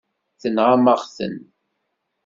Tenɣam-aɣ-ten. 0.41 1.35